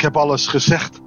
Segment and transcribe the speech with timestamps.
[0.00, 1.00] ik heb alles gezegd.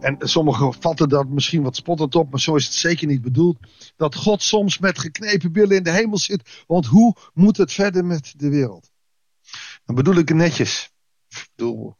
[0.00, 3.58] En sommigen vatten dat misschien wat spottend op, maar zo is het zeker niet bedoeld.
[3.96, 6.64] Dat God soms met geknepen billen in de hemel zit.
[6.66, 8.90] Want hoe moet het verder met de wereld?
[9.84, 10.92] Dan bedoel ik netjes.
[11.28, 11.96] Ik bedoel,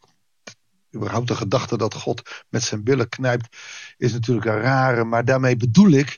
[0.95, 3.57] überhaupt de gedachte dat God met zijn billen knijpt,
[3.97, 5.05] is natuurlijk een rare.
[5.05, 6.17] Maar daarmee bedoel ik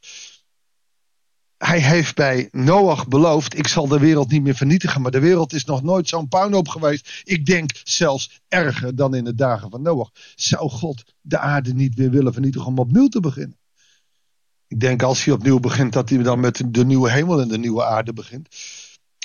[1.69, 5.03] hij heeft bij Noach beloofd: ik zal de wereld niet meer vernietigen.
[5.03, 7.23] Maar de wereld is nog nooit zo'n puinhoop geweest.
[7.25, 10.11] Ik denk zelfs erger dan in de dagen van Noach.
[10.35, 13.59] Zou God de aarde niet weer willen vernietigen om opnieuw te beginnen?
[14.67, 17.59] Ik denk als hij opnieuw begint, dat hij dan met de nieuwe hemel en de
[17.59, 18.49] nieuwe aarde begint.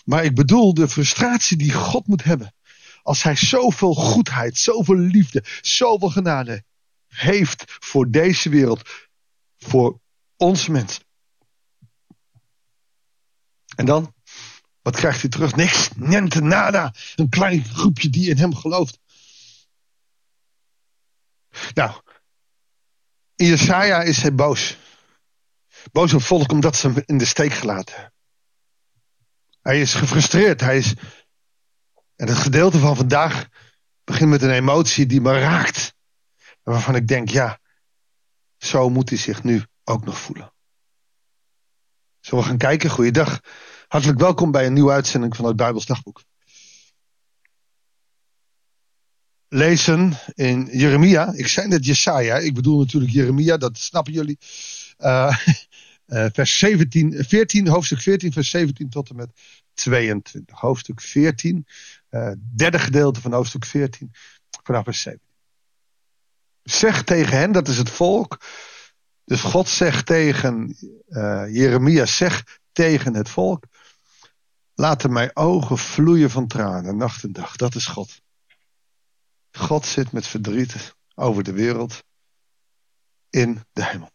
[0.05, 2.53] Maar ik bedoel de frustratie die God moet hebben.
[3.01, 6.63] Als hij zoveel goedheid, zoveel liefde, zoveel genade
[7.07, 8.89] heeft voor deze wereld,
[9.57, 9.99] voor
[10.37, 11.03] ons mensen.
[13.75, 14.13] En dan?
[14.81, 15.55] Wat krijgt hij terug?
[15.55, 15.89] Niks.
[15.95, 16.93] Niente nada.
[17.15, 18.99] Een klein groepje die in hem gelooft.
[21.73, 22.01] Nou,
[23.35, 24.77] Jesaja is boos.
[25.91, 28.13] Boos op volk omdat ze hem in de steek gelaten.
[29.61, 30.61] Hij is gefrustreerd.
[30.61, 30.93] Hij is...
[32.15, 33.47] En het gedeelte van vandaag
[34.03, 35.95] begint met een emotie die me raakt.
[36.63, 37.59] Waarvan ik denk, ja,
[38.57, 40.52] zo moet hij zich nu ook nog voelen.
[42.37, 42.89] We gaan kijken?
[42.89, 43.41] Goeiedag.
[43.87, 45.87] Hartelijk welkom bij een nieuwe uitzending van het Bijbels.
[49.47, 51.33] Lezen in Jeremia.
[51.33, 52.37] Ik zei net Jesaja.
[52.37, 53.57] Ik bedoel natuurlijk Jeremia.
[53.57, 54.37] Dat snappen jullie.
[54.99, 55.37] Uh,
[56.07, 59.29] uh, vers 17, 14, hoofdstuk 14, vers 17 tot en met
[59.73, 60.59] 22.
[60.59, 61.67] Hoofdstuk 14.
[62.09, 64.11] Uh, derde gedeelte van hoofdstuk 14.
[64.63, 65.27] Vanaf vers 17.
[66.63, 68.37] Zeg tegen hen, dat is het volk
[69.25, 70.77] dus God zegt tegen
[71.09, 73.65] uh, Jeremia, zeg tegen het volk,
[74.73, 77.55] laten mijn ogen vloeien van tranen, nacht en dag.
[77.55, 78.21] Dat is God.
[79.51, 82.03] God zit met verdriet over de wereld
[83.29, 84.11] in de hemel.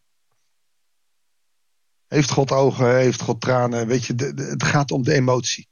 [2.07, 5.69] Heeft God ogen, heeft God tranen, weet je, het gaat om de emotie.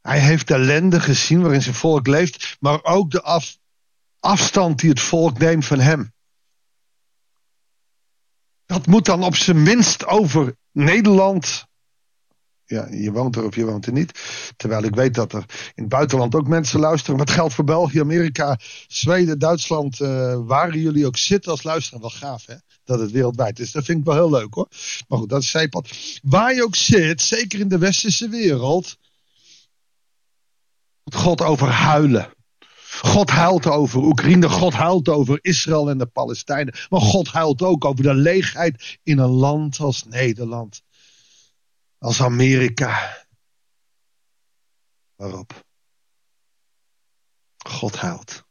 [0.00, 3.58] Hij heeft de ellende gezien waarin zijn volk leeft, maar ook de af,
[4.20, 6.13] afstand die het volk neemt van hem.
[8.74, 11.66] Dat moet dan op zijn minst over Nederland.
[12.64, 14.18] Ja, je woont er of je woont er niet.
[14.56, 17.18] Terwijl ik weet dat er in het buitenland ook mensen luisteren.
[17.18, 20.00] Wat geldt voor België, Amerika, Zweden, Duitsland.
[20.00, 22.00] Uh, waar jullie ook zitten als luisteraar.
[22.00, 22.54] Wel gaaf hè,
[22.84, 23.72] dat het wereldwijd is.
[23.72, 24.68] Dat vind ik wel heel leuk hoor.
[25.08, 25.90] Maar goed, dat is zijpad.
[26.22, 28.96] Waar je ook zit, zeker in de westerse wereld.
[31.04, 32.32] Moet God over huilen.
[33.04, 36.74] God huilt over Oekraïne, God huilt over Israël en de Palestijnen.
[36.88, 40.82] Maar God huilt ook over de leegheid in een land als Nederland.
[41.98, 43.16] Als Amerika.
[45.16, 45.64] Waarop?
[47.56, 48.43] God huilt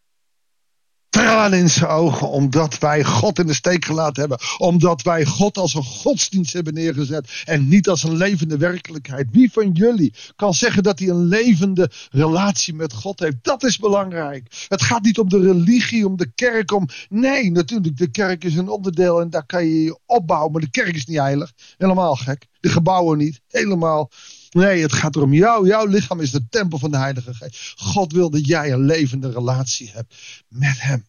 [1.14, 4.40] tranen in zijn ogen omdat wij God in de steek gelaten hebben.
[4.58, 9.28] Omdat wij God als een godsdienst hebben neergezet en niet als een levende werkelijkheid.
[9.32, 13.36] Wie van jullie kan zeggen dat hij een levende relatie met God heeft?
[13.42, 14.66] Dat is belangrijk.
[14.68, 16.88] Het gaat niet om de religie, om de kerk, om...
[17.10, 20.52] Nee, natuurlijk, de kerk is een onderdeel en daar kan je je opbouwen.
[20.52, 21.52] Maar de kerk is niet heilig.
[21.78, 22.48] Helemaal gek.
[22.60, 23.42] De gebouwen niet.
[23.48, 24.10] Helemaal...
[24.54, 25.68] Nee, het gaat erom jou.
[25.68, 27.74] Jouw lichaam is de tempel van de Heilige Geest.
[27.76, 30.16] God wil dat jij een levende relatie hebt
[30.48, 31.08] met Hem.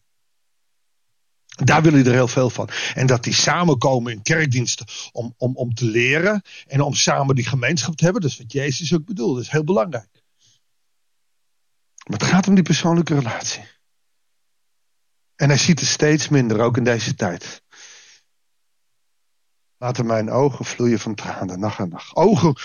[1.63, 2.69] Daar wil hij er heel veel van.
[2.93, 7.45] En dat die samenkomen in kerkdiensten om, om, om te leren en om samen die
[7.45, 8.21] gemeenschap te hebben.
[8.21, 9.35] Dat is wat Jezus ook bedoelt.
[9.35, 10.23] Dat is heel belangrijk.
[12.05, 13.63] Maar het gaat om die persoonlijke relatie.
[15.35, 17.63] En hij ziet het steeds minder, ook in deze tijd.
[19.77, 22.15] Laten mijn ogen vloeien van tranen, nacht en nacht.
[22.15, 22.55] Ogen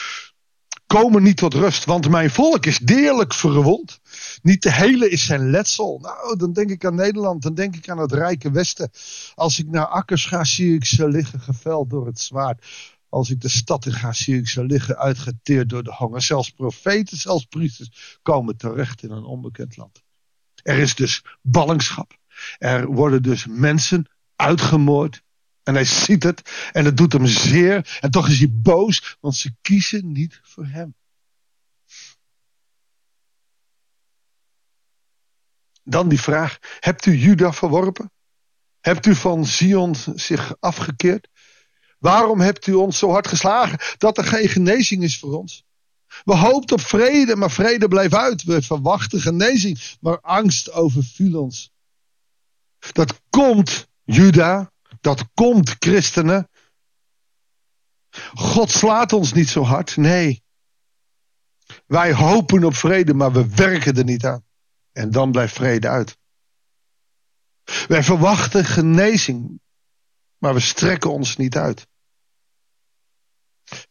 [0.96, 4.00] komen niet tot rust, want mijn volk is deerlijk verwond.
[4.42, 5.98] Niet de hele is zijn letsel.
[6.02, 8.90] Nou, dan denk ik aan Nederland, dan denk ik aan het rijke Westen.
[9.34, 12.66] Als ik naar akkers ga, zie ik ze liggen geveld door het zwaard.
[13.08, 16.22] Als ik de stad in ga, zie ik ze liggen uitgeteerd door de honger.
[16.22, 20.02] Zelfs profeten, zelfs priesters komen terecht in een onbekend land.
[20.62, 22.16] Er is dus ballingschap.
[22.58, 25.22] Er worden dus mensen uitgemoord
[25.70, 27.98] en hij ziet het en het doet hem zeer.
[28.00, 30.94] En toch is hij boos, want ze kiezen niet voor hem.
[35.82, 38.12] Dan die vraag: Hebt u Juda verworpen?
[38.80, 41.28] Hebt u van Zion zich afgekeerd?
[41.98, 45.64] Waarom hebt u ons zo hard geslagen dat er geen genezing is voor ons?
[46.24, 48.42] We hoopten op vrede, maar vrede bleef uit.
[48.42, 51.72] We verwachten genezing, maar angst overviel ons.
[52.92, 54.69] Dat komt, Juda,
[55.00, 56.48] dat komt, christenen.
[58.34, 59.96] God slaat ons niet zo hard.
[59.96, 60.42] Nee.
[61.86, 64.44] Wij hopen op vrede, maar we werken er niet aan.
[64.92, 66.18] En dan blijft vrede uit.
[67.86, 69.60] Wij verwachten genezing,
[70.38, 71.86] maar we strekken ons niet uit.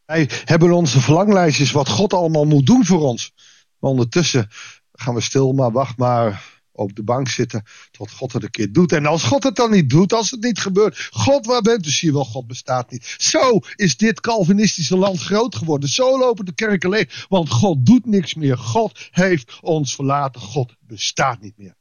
[0.06, 3.32] Wij hebben onze verlanglijstjes wat God allemaal moet doen voor ons.
[3.80, 4.48] Maar ondertussen
[4.92, 8.72] gaan we stil, maar wacht maar op de bank zitten tot God het een keer
[8.72, 8.92] doet.
[8.92, 11.90] En als God het dan niet doet, als het niet gebeurt, God waar bent u?
[11.90, 13.16] Zie je wel, God bestaat niet.
[13.18, 15.90] Zo is dit Calvinistische land groot geworden.
[15.90, 18.58] Zo lopen de kerken leeg, want God doet niks meer.
[18.58, 20.42] God heeft ons verlaten.
[20.42, 21.78] God bestaat niet meer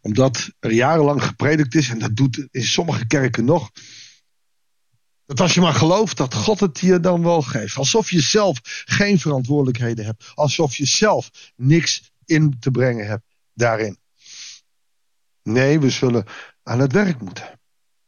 [0.00, 3.70] omdat er jarenlang gepredikt is, en dat doet in sommige kerken nog.
[5.26, 7.76] Dat als je maar gelooft dat God het je dan wel geeft.
[7.76, 10.32] Alsof je zelf geen verantwoordelijkheden hebt.
[10.34, 13.98] Alsof je zelf niks in te brengen hebt daarin.
[15.42, 16.26] Nee, we zullen
[16.62, 17.60] aan het werk moeten.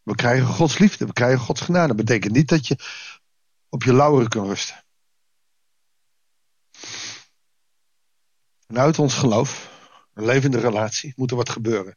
[0.02, 1.86] We krijgen Gods liefde, we krijgen Gods genade.
[1.86, 2.78] Dat betekent niet dat je
[3.68, 4.84] op je lauweren kan rusten.
[8.66, 9.70] Vanuit ons geloof,
[10.14, 11.96] een levende relatie, moet er wat gebeuren.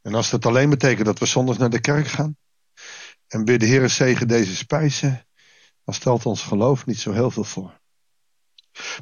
[0.00, 2.36] En als dat alleen betekent dat we zondags naar de kerk gaan
[3.26, 5.26] en bidden Heer zegen deze spijzen,
[5.84, 7.82] dan stelt ons geloof niet zo heel veel voor.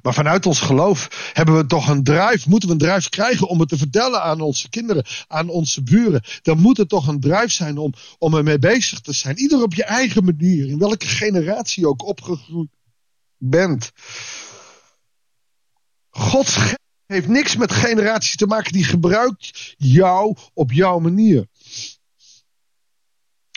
[0.02, 3.60] Maar vanuit ons geloof hebben we toch een drive, moeten we een drive krijgen om
[3.60, 6.22] het te vertellen aan onze kinderen, aan onze buren.
[6.42, 9.38] Dan moet het toch een drive zijn om, om ermee bezig te zijn.
[9.38, 12.70] Ieder op je eigen manier, in welke generatie ook opgegroeid
[13.38, 13.92] bent.
[16.10, 16.56] Gods
[17.06, 21.46] heeft niks met generaties te maken die gebruikt jou op jouw manier.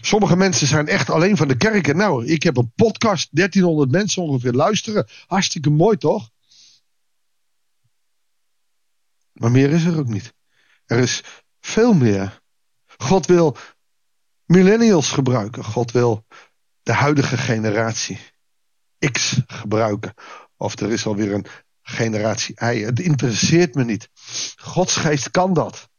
[0.05, 1.93] Sommige mensen zijn echt alleen van de kerk.
[1.93, 5.07] nou, ik heb een podcast, 1300 mensen ongeveer luisteren.
[5.27, 6.29] Hartstikke mooi toch?
[9.31, 10.33] Maar meer is er ook niet.
[10.85, 11.23] Er is
[11.59, 12.41] veel meer.
[12.97, 13.57] God wil
[14.45, 15.63] millennials gebruiken.
[15.63, 16.25] God wil
[16.83, 18.19] de huidige generatie
[19.11, 20.13] X gebruiken.
[20.57, 21.45] Of er is alweer een
[21.81, 22.83] generatie Y.
[22.83, 24.09] Het interesseert me niet.
[24.55, 25.89] Gods geest kan dat.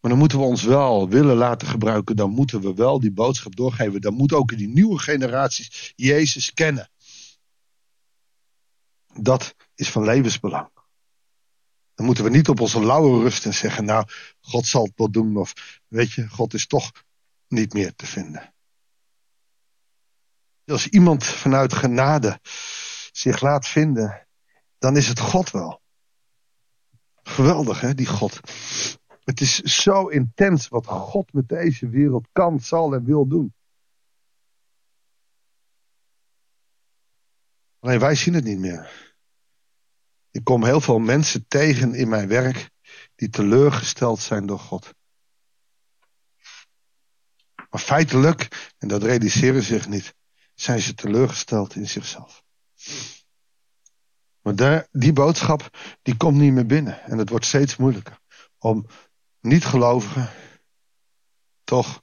[0.00, 2.16] Maar dan moeten we ons wel willen laten gebruiken.
[2.16, 4.00] Dan moeten we wel die boodschap doorgeven.
[4.00, 6.90] Dan moet ook die nieuwe generaties Jezus kennen.
[9.14, 10.70] Dat is van levensbelang.
[11.94, 14.06] Dan moeten we niet op onze lauwe rust en zeggen: Nou,
[14.40, 15.36] God zal het wel doen.
[15.36, 16.92] Of weet je, God is toch
[17.48, 18.54] niet meer te vinden.
[20.64, 22.40] Als iemand vanuit genade
[23.12, 24.26] zich laat vinden,
[24.78, 25.82] dan is het God wel.
[27.22, 28.40] Geweldig, hè, die God.
[29.24, 33.54] Het is zo intens wat God met deze wereld kan, zal en wil doen.
[37.78, 39.08] Alleen wij zien het niet meer.
[40.30, 42.70] Ik kom heel veel mensen tegen in mijn werk
[43.14, 44.94] die teleurgesteld zijn door God.
[47.70, 50.14] Maar feitelijk, en dat realiseren zich niet,
[50.54, 52.44] zijn ze teleurgesteld in zichzelf.
[54.40, 57.02] Maar die boodschap, die komt niet meer binnen.
[57.02, 58.18] En het wordt steeds moeilijker
[58.58, 58.86] om
[59.40, 60.30] niet-gelovigen
[61.64, 62.02] toch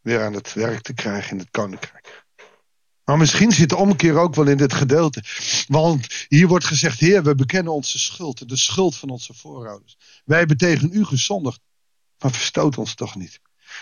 [0.00, 2.24] weer aan het werk te krijgen in het koninkrijk.
[3.04, 5.22] Maar misschien zit de omkeer ook wel in dit gedeelte.
[5.66, 8.48] Want hier wordt gezegd, Heer, we bekennen onze schuld.
[8.48, 9.96] De schuld van onze voorouders.
[10.24, 11.60] Wij hebben tegen u gezondigd.
[12.18, 13.40] Maar verstoot ons toch niet.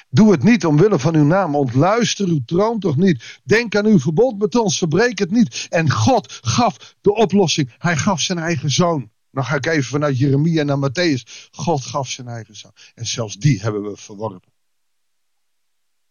[0.09, 1.57] Doe het niet omwille van uw naam.
[1.57, 3.41] Ontluister uw troon toch niet.
[3.45, 4.79] Denk aan uw verbod met ons.
[4.79, 5.67] Verbreek het niet.
[5.69, 7.75] En God gaf de oplossing.
[7.79, 9.11] Hij gaf zijn eigen zoon.
[9.33, 11.49] Dan ga ik even vanuit Jeremia naar Matthäus.
[11.51, 12.73] God gaf zijn eigen zoon.
[12.95, 14.53] En zelfs die hebben we verworpen.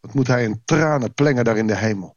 [0.00, 2.16] Wat moet hij in tranen plengen daar in de hemel?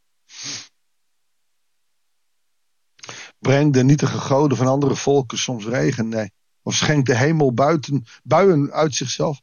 [3.39, 6.09] Breng de nietige goden van andere volken soms regen?
[6.09, 6.31] Nee.
[6.61, 9.41] Of schenkt de hemel buiten, buien uit zichzelf?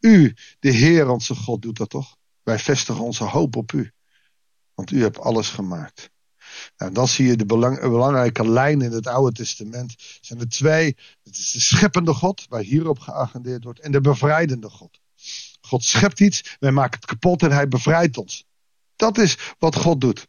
[0.00, 2.16] U, de Heer, onze God, doet dat toch?
[2.42, 3.92] Wij vestigen onze hoop op u.
[4.74, 6.10] Want u hebt alles gemaakt.
[6.76, 9.94] Nou, dan zie je de belangrijke lijn in het Oude Testament.
[10.20, 10.96] Zijn er twee.
[11.22, 13.80] Het is de scheppende God, waar hierop geagendeerd wordt.
[13.80, 15.00] En de bevrijdende God.
[15.60, 18.44] God schept iets, wij maken het kapot en hij bevrijdt ons.
[18.96, 20.28] Dat is wat God doet.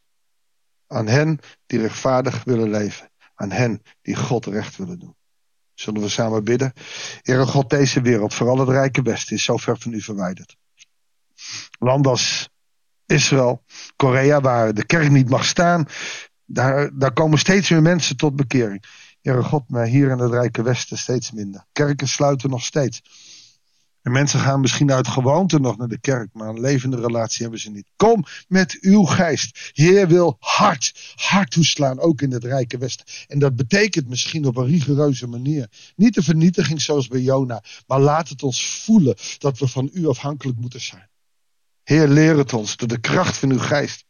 [0.87, 3.09] Aan hen die rechtvaardig willen leven.
[3.35, 5.15] Aan hen die God recht willen doen.
[5.73, 6.73] Zullen we samen bidden?
[7.21, 10.57] Heere God, deze wereld, vooral het rijke Westen, is zo ver van u verwijderd.
[11.79, 12.49] Landen als
[13.05, 13.63] Israël,
[13.95, 15.87] Korea, waar de kerk niet mag staan,
[16.45, 18.83] daar, daar komen steeds meer mensen tot bekering.
[19.21, 21.65] Heere God, maar hier in het rijke Westen steeds minder.
[21.71, 23.01] Kerken sluiten nog steeds.
[24.05, 27.59] En mensen gaan misschien uit gewoonte nog naar de kerk, maar een levende relatie hebben
[27.59, 27.87] ze niet.
[27.95, 29.71] Kom met uw geest.
[29.73, 33.05] Heer wil hard, hard toeslaan, ook in het rijke Westen.
[33.27, 35.69] En dat betekent misschien op een rigoureuze manier.
[35.95, 40.07] Niet de vernietiging zoals bij Jona, maar laat het ons voelen dat we van u
[40.07, 41.09] afhankelijk moeten zijn.
[41.83, 44.04] Heer, leer het ons door de kracht van uw geest.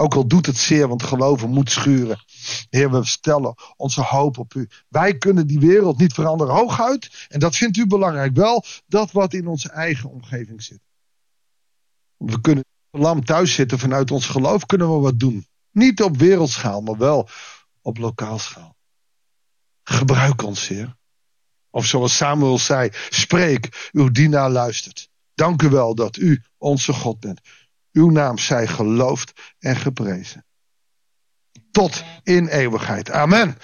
[0.00, 2.24] Ook al doet het zeer, want geloven moet schuren.
[2.70, 4.68] Heer, we stellen onze hoop op u.
[4.88, 7.26] Wij kunnen die wereld niet veranderen hooguit.
[7.28, 8.34] En dat vindt u belangrijk.
[8.34, 10.80] Wel dat wat in onze eigen omgeving zit.
[12.16, 15.46] We kunnen lam thuis zitten vanuit ons geloof kunnen we wat doen.
[15.70, 17.28] Niet op wereldschaal, maar wel
[17.82, 18.76] op lokaalschaal.
[19.82, 20.96] Gebruik ons, Heer.
[21.70, 25.08] Of zoals Samuel zei, spreek, uw dienaar luistert.
[25.34, 27.40] Dank u wel dat u onze God bent.
[27.92, 30.44] Uw naam zij geloofd en geprezen.
[31.70, 33.10] Tot in eeuwigheid.
[33.10, 33.56] Amen.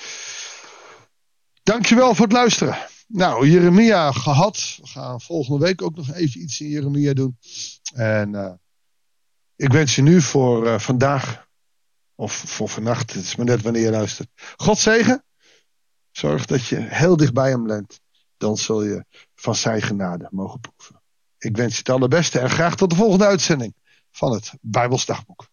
[1.63, 2.79] Dankjewel voor het luisteren.
[3.07, 4.79] Nou, Jeremia gehad.
[4.81, 7.39] We gaan volgende week ook nog even iets in Jeremia doen.
[7.95, 8.53] En uh,
[9.57, 11.49] ik wens je nu voor uh, vandaag,
[12.15, 14.29] of voor vannacht, het is maar net wanneer je luistert.
[14.57, 15.25] God zegen.
[16.11, 18.01] Zorg dat je heel dicht bij hem bent.
[18.37, 19.05] Dan zul je
[19.35, 21.03] van zijn genade mogen proeven.
[21.39, 23.75] Ik wens je het allerbeste en graag tot de volgende uitzending
[24.17, 25.49] van het Bijbelsdagboek.